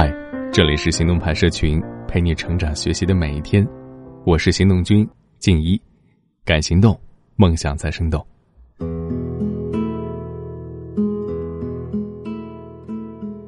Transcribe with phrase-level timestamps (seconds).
[0.00, 0.14] 嗨，
[0.52, 3.66] 这里是行动派社群，陪你成长学习的每一天。
[4.24, 5.04] 我是行动君
[5.40, 5.76] 静一，
[6.44, 6.96] 敢行动，
[7.34, 8.24] 梦想在生动。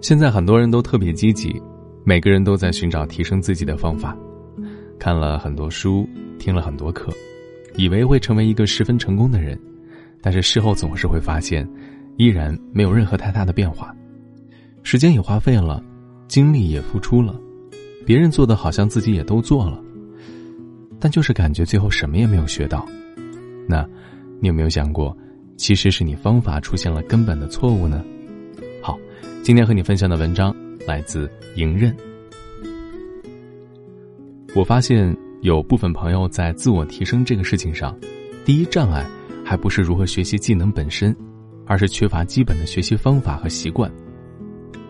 [0.00, 1.54] 现在很多人都特别积极，
[2.02, 4.18] 每个人都在寻找提升自己的方法，
[4.98, 6.04] 看了很多书，
[6.36, 7.12] 听了很多课，
[7.76, 9.56] 以为会成为一个十分成功的人，
[10.20, 11.64] 但是事后总是会发现，
[12.16, 13.94] 依然没有任何太大的变化，
[14.82, 15.80] 时间也花费了。
[16.30, 17.34] 精力也付出了，
[18.06, 19.82] 别人做的好像自己也都做了，
[21.00, 22.86] 但就是感觉最后什么也没有学到。
[23.66, 23.84] 那，
[24.38, 25.14] 你有没有想过，
[25.56, 28.04] 其实是你方法出现了根本的错误呢？
[28.80, 28.96] 好，
[29.42, 30.54] 今天和你分享的文章
[30.86, 31.92] 来自迎刃。
[34.54, 37.98] 我发现有部分朋友在自我提升这个事情上，
[38.44, 39.04] 第一障碍
[39.44, 41.12] 还不是如何学习技能本身，
[41.66, 43.90] 而是缺乏基本的学习方法和习惯。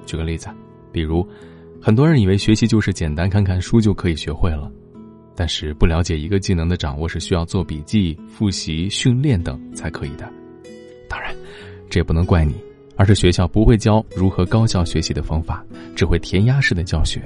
[0.05, 0.47] 举个例子。
[0.93, 1.27] 比如，
[1.81, 4.71] 很多人以为学习就是简单看看书就可以学会了，
[5.35, 10.31] 但是不了解一个技能的掌握是需要做笔记、复习、训练等才可以的。
[11.09, 11.35] 当然，
[11.89, 12.55] 这也不能怪你，
[12.97, 17.23] 而是学校不会教如何高效学习的方法，只会填鸭式的教学。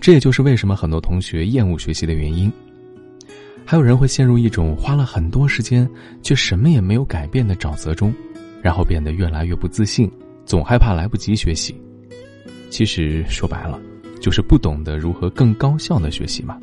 [0.00, 2.50] 这也就是为什么很多同学厌恶学习的原因。
[3.66, 5.88] 还有人会陷入一种花了很多时间
[6.22, 8.12] 却什么也没有改变的沼泽中，
[8.62, 10.10] 然后变得越来越不自信，
[10.44, 11.74] 总害怕来不及学习。
[12.70, 13.78] 其实说白了，
[14.20, 16.58] 就是不懂得如何更高效的学习嘛。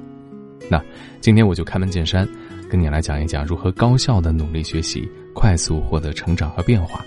[0.70, 0.82] 那
[1.22, 2.28] 今天我就开门见山，
[2.70, 7.06] 跟你来讲一讲如何高效的努力学习，快速获得成长和变化。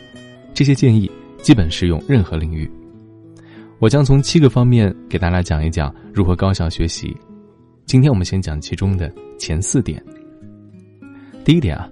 [0.55, 1.11] 这些建议
[1.43, 2.71] 基本适用任何领域。
[3.79, 7.17] 我将从七个方面给大家讲一讲如何高效学习。
[7.87, 10.03] 今天我们先讲其中的前四点。
[11.45, 11.89] 第一点啊，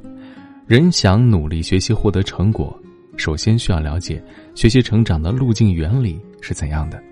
[0.67, 2.79] 人想努力学习获得成果。
[3.17, 4.23] 首先需要了解
[4.55, 7.03] 学习成长的路径原理是怎样的。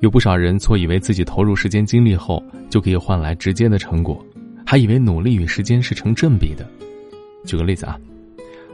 [0.00, 4.24] 有不少人错以为自己投入时间精力后就可以换来直接的成果，
[4.64, 6.66] 还以为努力与时间是成正比的。
[7.44, 7.98] 举个例子啊，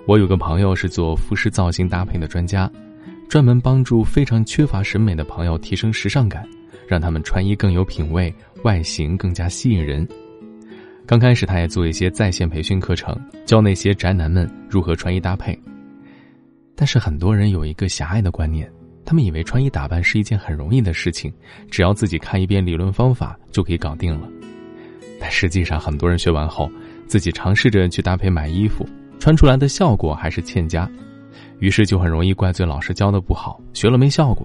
[0.06, 2.70] 我有个朋友是做服饰造型搭配的专家，
[3.28, 6.48] 专门帮助非常缺乏审美的朋友提升时尚感，
[6.86, 10.06] 让他们穿衣更有品味，外形更加吸引人。
[11.06, 15.58] 刚开始他也做一些在线培训课程，教那些宅男们如何穿衣搭配。
[16.74, 18.70] 但是很多人有一个狭隘的观念，
[19.06, 21.32] 他们以为穿衣打扮是一件很容易的事情，
[21.70, 24.28] 只要自己看一遍理论方法就可以搞定了。
[25.20, 26.68] 但实际上，很多人学完后，
[27.06, 28.84] 自己尝试着去搭配买衣服，
[29.20, 30.90] 穿出来的效果还是欠佳，
[31.60, 34.44] 于是就很容易怪罪老师教的不好，学了没效果。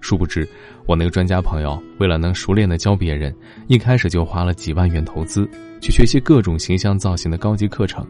[0.00, 0.48] 殊不知，
[0.86, 3.32] 我那个专家朋友为了能熟练的教别人，
[3.68, 5.46] 一开始就花了几万元投资，
[5.80, 8.04] 去学习各种形象造型的高级课程。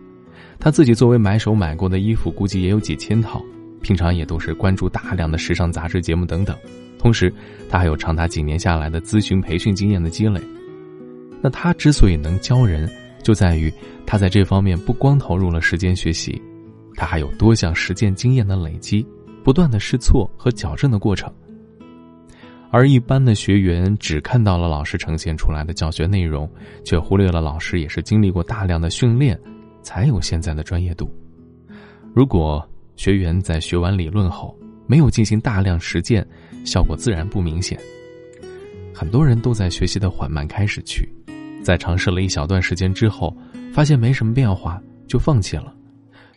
[0.58, 3.44] 他自己作为买手买过的衣服，估计也有几千套。
[3.82, 6.56] 平常也都是关注大量的时尚杂志节目等等。
[6.98, 7.32] 同时，
[7.68, 10.40] 他还有长达几年下来的咨询培训经验的积累。
[11.42, 12.88] 那他之所以能教人，
[13.22, 13.72] 就在于
[14.06, 16.40] 他在这方面不光投入了时间学习，
[16.94, 19.06] 他还有多项实践经验的累积，
[19.42, 21.32] 不断的试错和矫正的过程。
[22.70, 26.48] 而一般的学员只看到了老师呈现出来的教学内容，
[26.84, 29.38] 却忽略了老师也是经历过大量的训练。
[29.82, 31.12] 才有现在的专业度。
[32.14, 32.64] 如果
[33.02, 36.24] 学员在学完理论后没有进行大量实践，
[36.64, 37.76] 效果自然不明显。
[38.94, 41.04] 很多人都在学习的缓慢开始区，
[41.64, 43.36] 在尝试了一小段时间之后，
[43.72, 45.74] 发现没什么变化就放弃了，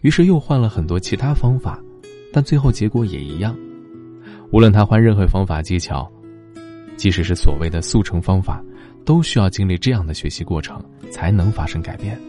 [0.01, 1.79] 于是又换了很多其他方法，
[2.33, 3.55] 但最后结果也一样。
[4.51, 6.11] 无论他换任何方法技巧，
[6.97, 8.59] 即使是所谓的速成方法，
[9.05, 12.19] 都需要经历这样的学习过程才能发生改变。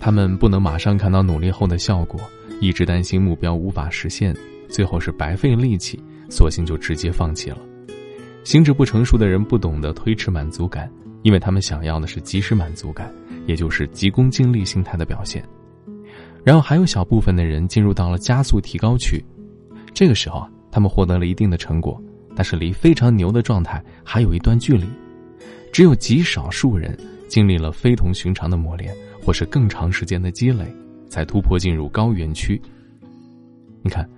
[0.00, 2.18] 他们不能马上看到努力后的效果，
[2.58, 4.34] 一直担心目标无法实现，
[4.66, 7.58] 最后是白费力气，索性就直接放弃了。
[8.42, 10.90] 心智不成熟的人不懂得推迟满足感，
[11.22, 13.12] 因为他们想要的是及时满足感，
[13.46, 15.44] 也就是急功近利心态的表现。
[16.42, 19.22] 然后还有小部分的人进入到了加速提高区，
[19.92, 22.02] 这个时候啊，他们获得了一定的成果，
[22.34, 24.86] 但是离非常牛的状态还有一段距离。
[25.70, 26.98] 只有极少数人
[27.28, 28.92] 经历了非同寻常的磨练。
[29.22, 30.64] 或是更长时间的积累，
[31.08, 32.60] 才突破进入高原区。
[33.82, 34.08] 你看，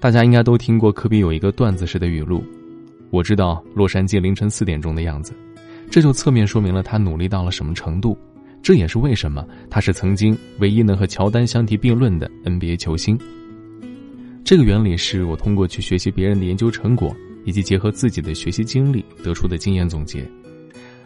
[0.00, 2.42] 大家应该都听过科比有一个段子式的语录
[3.10, 5.32] ：“我知道洛杉矶凌晨四点钟的样子。”
[5.90, 8.16] 这就侧面说明了他努力到了什么程度。
[8.60, 13.18] 这也是为什么他是曾经唯一能和乔丹相提并论的 NBA 球星。
[14.44, 17.14] 这个原理是我通过去学习别人的研究成果，
[17.44, 20.28] 以及结合自己的学习经历得出的经验总结。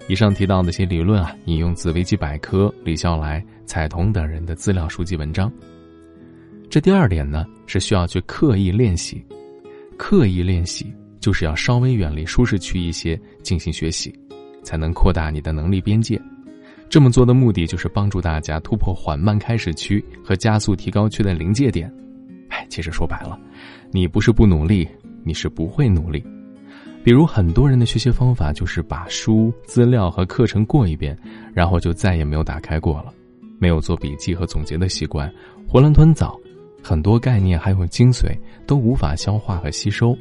[0.09, 5.51] 以上提到那些理论啊，引用自维基百科、李笑来、彩童等人的资料书籍文章。
[6.69, 9.25] 这第二点呢，是需要去刻意练习。
[9.97, 14.13] 刻意练习就是要稍微远离舒适区一些进行学习，
[14.63, 16.21] 才能扩大你的能力边界。
[16.91, 21.91] 这么做的目的就是帮助大家突破缓慢开始区和加速提高区的临界点。
[22.49, 23.39] 哎，其实说白了，
[23.93, 24.87] 你不是不努力，
[25.25, 26.23] 你是不会努力。
[27.05, 31.19] 比如很多人的学习方法就是把书、资料和课程过一遍，
[31.53, 33.13] 然后就再也没有打开过了，
[33.59, 35.29] 没有做笔记和总结的习惯，
[35.69, 36.39] 囫囵吞枣，
[36.83, 40.17] 很多概念还有精髓都无法消化和吸收。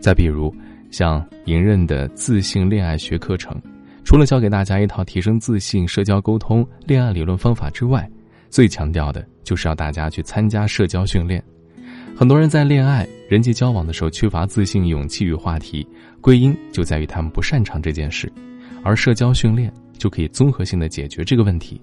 [0.00, 0.54] 再比如，
[0.92, 3.60] 像莹任的自信恋爱学课程。
[4.04, 8.08] 除了教给大家一套提升自信、社交沟通、恋爱理论方法之外，
[8.48, 11.42] 最强调的就是要大家去参加社交训练。
[12.16, 15.86] 很多人在恋爱、人际交往的时候缺乏自信、勇气与话题，
[16.20, 18.32] 归因就在于他们不擅长这件事，
[18.82, 21.80] 而社交训练就可以综合性的解决这个问题。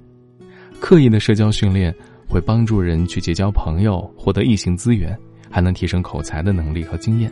[0.80, 1.94] 刻意的社交训练
[2.28, 5.18] 会帮助人去结交朋友、获得异性资源，
[5.50, 7.32] 还能提升口才的能力和经验。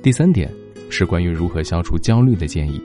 [0.00, 0.50] 第三点。
[0.92, 2.82] 是关于如何消除焦虑的建议。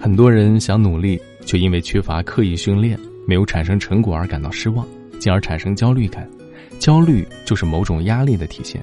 [0.00, 2.96] 很多人想努力，却因为缺乏刻意训练，
[3.26, 4.86] 没有产生成果而感到失望，
[5.18, 6.30] 进而产生焦虑感。
[6.78, 8.82] 焦虑就是某种压力的体现。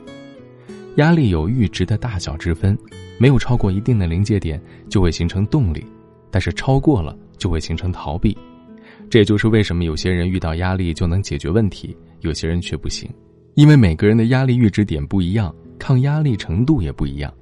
[0.95, 2.77] 压力有阈值的大小之分，
[3.17, 5.85] 没有超过一定的临界点就会形成动力，
[6.31, 8.37] 但是超过了就会形成逃避。
[9.09, 13.09] 这也就是为什么有些人遇到压力就能解决问题，有些人却不行，
[13.55, 17.33] 因为每个人的压力阈值点不一样，抗压力程度也不一样。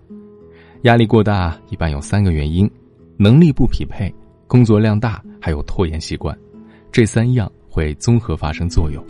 [0.84, 2.70] 压力过大一般有三个原因：
[3.18, 4.14] 能力不匹配、
[4.46, 6.38] 工作量大，还有拖延习惯。
[6.92, 9.04] 这三样会综合发生作用。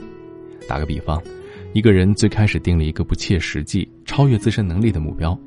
[0.68, 1.22] 打个比方，
[1.74, 5.38] 一个人最开始定了一个不切实际、超越自身能力的目标。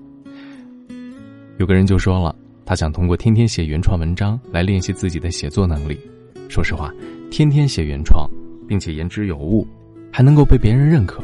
[1.58, 2.34] 有个人就说了，
[2.64, 5.99] 他想通过天天写原创文章来练习自己的写作能力。
[6.49, 6.93] 说实话，
[7.31, 8.28] 天天写原创，
[8.67, 9.67] 并且言之有物，
[10.11, 11.23] 还能够被别人认可，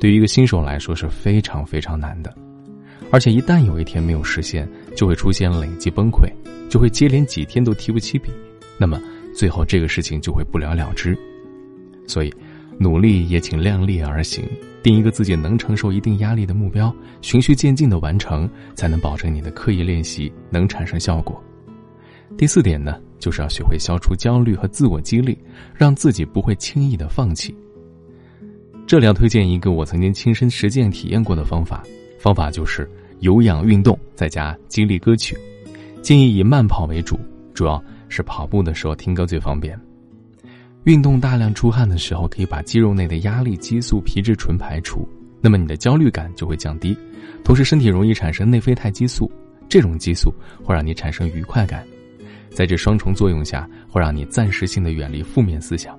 [0.00, 2.36] 对于一个新手来说是非常非常难的。
[3.12, 6.28] 而且一旦有一天没有实现，就会出现累积崩溃，
[6.68, 8.30] 就会接连几天都提不起笔，
[8.76, 9.00] 那么
[9.32, 11.16] 最后这个事情就会不了了之。
[12.08, 12.32] 所以，
[12.78, 14.44] 努力也请量力而行，
[14.82, 21.42] 定一个自己能承受一定压力的目标，循序渐进的完成，才能保证你的刻意练习能产生效果。
[22.36, 25.38] 第四点呢，就是要学会消除焦虑和自我激励，
[25.74, 27.54] 让自己不会轻易的放弃。
[28.86, 31.82] 这里要推荐一个我曾经亲身实践体验过的方法。
[32.18, 32.90] 方法就是
[33.20, 35.36] 有氧运动再加激励歌曲，
[36.02, 37.18] 建议以慢跑为主，
[37.54, 39.78] 主要是跑步的时候听歌最方便。
[40.86, 45.04] 运动大量出汗的时候，可以把肌肉内的压力激素皮质醇排除，
[45.40, 46.96] 那么你的焦虑感就会降低。
[47.42, 49.28] 同时，身体容易产生内啡肽激素，
[49.68, 51.84] 这种激素会让你产生愉快感，
[52.50, 55.98] 在这双重作用下，会让你暂时性的远离负面思想。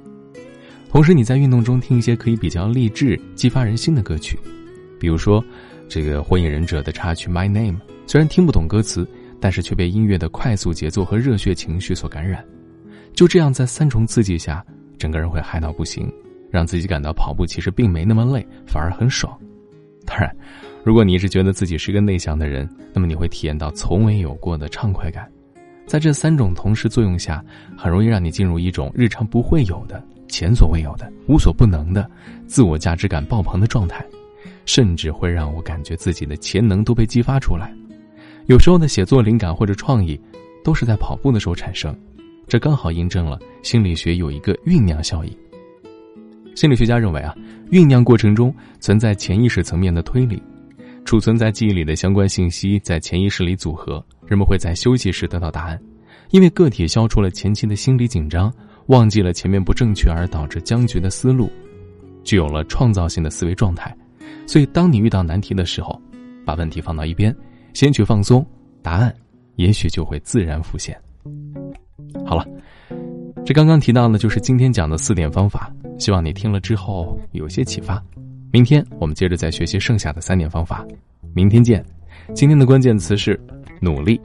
[0.89, 4.39] 同时，你在运动中听一些可以比较励志、激发人心的歌曲，
[4.97, 5.43] 比如说。
[5.89, 9.07] 这个《火影忍者》的插曲《My Name》，虽然听不懂歌词，
[9.39, 12.43] 但是却被音乐的快速节奏和热血情绪所感染。
[13.13, 14.61] 就这样，在三重刺激下，
[14.97, 16.11] 整个人会嗨到不行，
[16.49, 19.37] 让自己感到跑步其实并没那么累，反而很爽。
[20.05, 20.33] 当然，
[20.83, 25.29] 如果你一直觉得自己是个内向的人，那么你会体验到从未有过的畅快感。
[25.85, 27.43] 在这三种同时作用下，
[27.77, 32.09] 很容易让你进入一种日常不会有的、前所未有的、无所不能的、
[32.45, 34.05] 自我价值感爆棚的状态。
[34.65, 37.73] 甚至会让我感觉自己的潜能都被激发出来。
[38.47, 40.19] 有时候的写作灵感或者创意，
[40.61, 41.97] 都是在跑步的时候产生，
[42.47, 45.37] 这刚好印证了心理学有一个酝酿效应。
[46.55, 47.35] 心理学家认为啊，
[47.69, 50.41] 酝酿过程中存在潜意识层面的推理，
[51.05, 55.79] 储存在记忆里的相关信息在潜意识里组合，人们会在休息时得到答案，
[56.31, 58.51] 因为个体消除了前期的心理紧张，
[58.87, 61.51] 忘记了前面不正确而导致僵局的思路，
[62.23, 63.95] 具有了创造性的思维状态。
[64.47, 66.01] 所以，当你遇到难题的时候，
[66.45, 67.35] 把问题放到一边，
[67.73, 68.43] 先去放松，
[68.81, 69.13] 答案
[69.57, 70.97] 也许就会自然浮现。
[72.27, 72.45] 好了，
[73.45, 78.03] 这刚刚提到的，就是今天讲的四点方法，希望你听了之后有些启发。
[78.51, 80.85] 明天我们接着再学习剩下的三点方法，
[81.33, 81.83] 明天见。
[82.35, 83.39] 今天的关键词是
[83.79, 84.19] 努力。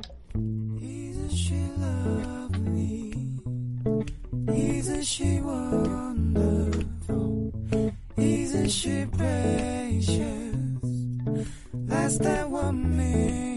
[11.88, 13.51] less than one minute.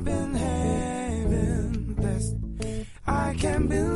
[0.00, 2.34] I've been having this.
[3.06, 3.89] I can't believe.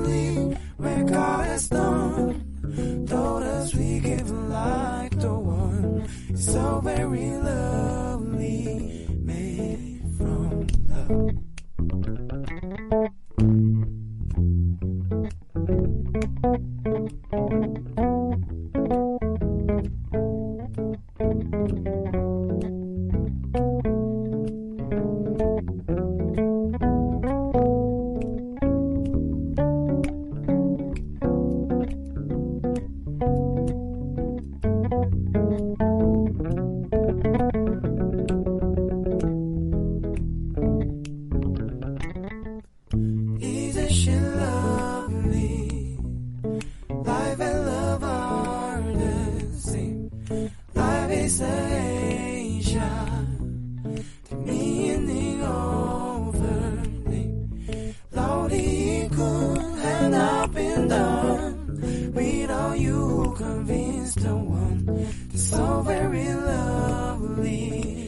[63.54, 64.84] Love is the one.
[64.84, 68.03] They're so very lovely.